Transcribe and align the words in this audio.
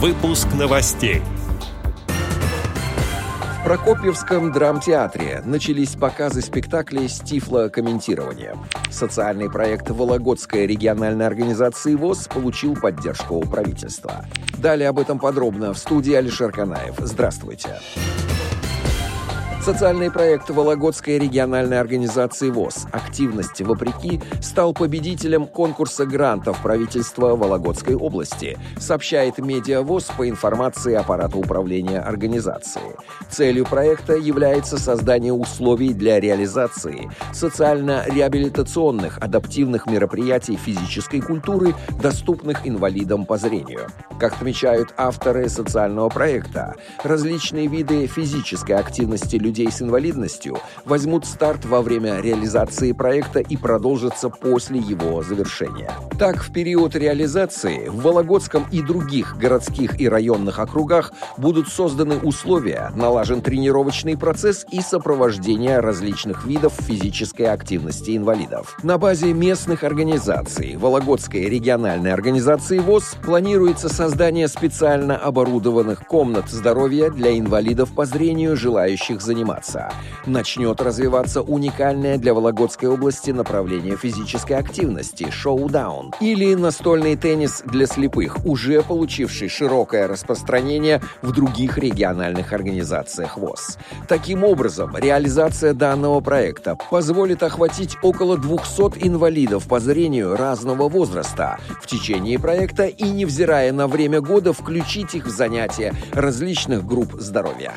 Выпуск 0.00 0.46
новостей. 0.56 1.22
В 2.06 3.64
Прокопьевском 3.64 4.52
драмтеатре 4.52 5.42
начались 5.44 5.96
показы 5.96 6.40
спектаклей 6.40 7.08
с 7.08 7.18
тифлокомментированием. 7.18 8.64
Социальный 8.92 9.50
проект 9.50 9.90
Вологодской 9.90 10.68
региональной 10.68 11.26
организации 11.26 11.96
ВОЗ 11.96 12.28
получил 12.28 12.76
поддержку 12.76 13.38
у 13.38 13.42
правительства. 13.42 14.24
Далее 14.56 14.88
об 14.88 15.00
этом 15.00 15.18
подробно 15.18 15.72
в 15.72 15.78
студии 15.78 16.14
Алишер 16.14 16.52
Канаев. 16.52 16.94
Здравствуйте. 16.98 17.80
Здравствуйте. 17.80 18.37
Социальный 19.68 20.10
проект 20.10 20.48
Вологодской 20.48 21.18
региональной 21.18 21.78
организации 21.78 22.48
ВОЗ 22.48 22.86
«Активность 22.90 23.60
вопреки» 23.60 24.18
стал 24.40 24.72
победителем 24.72 25.46
конкурса 25.46 26.06
грантов 26.06 26.62
правительства 26.62 27.36
Вологодской 27.36 27.94
области, 27.94 28.56
сообщает 28.78 29.36
Медиа 29.36 29.82
ВОЗ 29.82 30.04
по 30.16 30.26
информации 30.26 30.94
аппарата 30.94 31.36
управления 31.36 31.98
организации. 32.00 32.80
Целью 33.28 33.66
проекта 33.66 34.14
является 34.14 34.78
создание 34.78 35.34
условий 35.34 35.92
для 35.92 36.18
реализации 36.18 37.10
социально-реабилитационных 37.34 39.18
адаптивных 39.18 39.84
мероприятий 39.84 40.56
физической 40.56 41.20
культуры, 41.20 41.74
доступных 42.00 42.66
инвалидам 42.66 43.26
по 43.26 43.36
зрению. 43.36 43.88
Как 44.18 44.32
отмечают 44.32 44.94
авторы 44.96 45.50
социального 45.50 46.08
проекта, 46.08 46.74
различные 47.04 47.66
виды 47.66 48.06
физической 48.06 48.72
активности 48.72 49.36
людей 49.36 49.57
людей 49.58 49.72
с 49.72 49.82
инвалидностью 49.82 50.56
возьмут 50.84 51.26
старт 51.26 51.64
во 51.64 51.82
время 51.82 52.20
реализации 52.20 52.92
проекта 52.92 53.40
и 53.40 53.56
продолжатся 53.56 54.28
после 54.28 54.78
его 54.78 55.22
завершения. 55.22 55.90
Так, 56.16 56.36
в 56.44 56.52
период 56.52 56.94
реализации 56.94 57.88
в 57.88 58.02
Вологодском 58.02 58.66
и 58.70 58.82
других 58.82 59.36
городских 59.36 60.00
и 60.00 60.08
районных 60.08 60.60
округах 60.60 61.12
будут 61.36 61.68
созданы 61.68 62.18
условия, 62.18 62.92
налажен 62.94 63.42
тренировочный 63.42 64.16
процесс 64.16 64.64
и 64.70 64.80
сопровождение 64.80 65.80
различных 65.80 66.46
видов 66.46 66.74
физической 66.74 67.46
активности 67.46 68.16
инвалидов. 68.16 68.76
На 68.84 68.96
базе 68.96 69.32
местных 69.32 69.82
организаций 69.82 70.76
Вологодской 70.76 71.48
региональной 71.48 72.12
организации 72.12 72.78
ВОЗ 72.78 73.16
планируется 73.24 73.88
создание 73.88 74.46
специально 74.46 75.16
оборудованных 75.16 76.06
комнат 76.06 76.48
здоровья 76.48 77.10
для 77.10 77.36
инвалидов 77.36 77.90
по 77.92 78.04
зрению, 78.04 78.56
желающих 78.56 79.20
заниматься 79.20 79.37
заниматься. 79.38 79.92
Начнет 80.26 80.80
развиваться 80.80 81.42
уникальное 81.42 82.18
для 82.18 82.34
Вологодской 82.34 82.88
области 82.88 83.30
направление 83.30 83.96
физической 83.96 84.54
активности– 84.54 85.30
шоу-даун. 85.30 86.12
Или 86.20 86.54
настольный 86.54 87.16
теннис 87.16 87.62
для 87.64 87.86
слепых, 87.86 88.44
уже 88.44 88.82
получивший 88.82 89.48
широкое 89.48 90.08
распространение 90.08 91.00
в 91.22 91.32
других 91.32 91.78
региональных 91.78 92.52
организациях 92.52 93.38
ВОЗ. 93.38 93.78
Таким 94.08 94.42
образом, 94.42 94.96
реализация 94.96 95.72
данного 95.72 96.20
проекта 96.20 96.76
позволит 96.90 97.42
охватить 97.42 97.96
около 98.02 98.36
200 98.36 99.06
инвалидов 99.06 99.68
по 99.68 99.78
зрению 99.78 100.36
разного 100.36 100.88
возраста 100.88 101.58
в 101.80 101.86
течение 101.86 102.38
проекта 102.38 102.86
и, 102.86 103.04
невзирая 103.04 103.72
на 103.72 103.86
время 103.86 104.20
года, 104.20 104.52
включить 104.52 105.14
их 105.14 105.26
в 105.26 105.30
занятия 105.30 105.94
различных 106.12 106.84
групп 106.84 107.12
здоровья. 107.18 107.74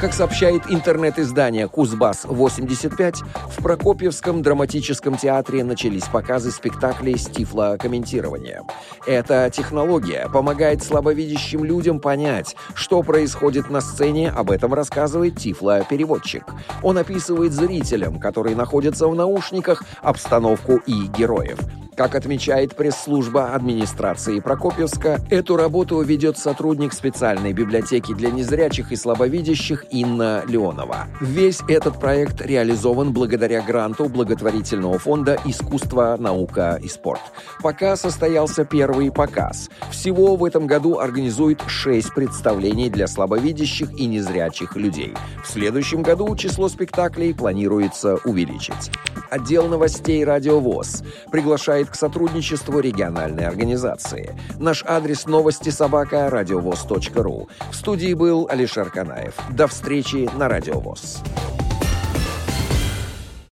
Как 0.00 0.12
сообщает 0.12 0.62
интернет-издание 0.68 1.66
«Кузбасс-85», 1.66 3.16
в 3.48 3.62
Прокопьевском 3.62 4.42
драматическом 4.42 5.16
театре 5.16 5.64
начались 5.64 6.04
показы 6.04 6.50
спектаклей 6.50 7.16
с 7.16 7.26
тифлокомментированием. 7.26 8.64
Эта 9.06 9.48
технология 9.50 10.28
помогает 10.30 10.82
слабовидящим 10.82 11.64
людям 11.64 12.00
понять, 12.00 12.56
что 12.74 13.02
происходит 13.02 13.70
на 13.70 13.80
сцене, 13.80 14.30
об 14.30 14.50
этом 14.50 14.74
рассказывает 14.74 15.36
тифлопереводчик. 15.38 16.44
Он 16.82 16.98
описывает 16.98 17.52
зрителям, 17.52 18.18
которые 18.18 18.56
находятся 18.56 19.08
в 19.08 19.14
наушниках, 19.14 19.84
обстановку 20.02 20.82
и 20.86 21.06
героев– 21.06 21.58
как 21.96 22.14
отмечает 22.14 22.74
пресс-служба 22.74 23.54
администрации 23.54 24.40
Прокопьевска, 24.40 25.20
эту 25.30 25.56
работу 25.56 26.00
ведет 26.02 26.38
сотрудник 26.38 26.92
специальной 26.92 27.52
библиотеки 27.52 28.14
для 28.14 28.30
незрячих 28.30 28.92
и 28.92 28.96
слабовидящих 28.96 29.86
Инна 29.90 30.42
Леонова. 30.46 31.06
Весь 31.20 31.60
этот 31.68 32.00
проект 32.00 32.40
реализован 32.40 33.12
благодаря 33.12 33.62
гранту 33.62 34.08
благотворительного 34.08 34.98
фонда 34.98 35.38
«Искусство, 35.44 36.16
наука 36.18 36.78
и 36.82 36.88
спорт». 36.88 37.20
Пока 37.62 37.96
состоялся 37.96 38.64
первый 38.64 39.10
показ. 39.10 39.70
Всего 39.90 40.36
в 40.36 40.44
этом 40.44 40.66
году 40.66 40.98
организует 40.98 41.62
шесть 41.66 42.12
представлений 42.14 42.90
для 42.90 43.06
слабовидящих 43.06 43.92
и 43.98 44.06
незрячих 44.06 44.76
людей. 44.76 45.14
В 45.44 45.50
следующем 45.50 46.02
году 46.02 46.34
число 46.36 46.68
спектаклей 46.68 47.34
планируется 47.34 48.18
увеличить. 48.24 48.90
Отдел 49.30 49.68
новостей 49.68 50.24
«Радиовоз» 50.24 51.02
приглашает 51.30 51.83
призывает 51.84 51.90
к 51.90 51.94
сотрудничеству 51.94 52.80
региональной 52.80 53.46
организации. 53.46 54.34
Наш 54.58 54.84
адрес 54.86 55.26
новости 55.26 55.70
собака 55.70 56.30
радиовоз.ру. 56.30 57.48
В 57.70 57.74
студии 57.74 58.14
был 58.14 58.46
Алишер 58.50 58.90
Канаев. 58.90 59.34
До 59.50 59.66
встречи 59.66 60.28
на 60.36 60.48
Радиовоз. 60.48 61.22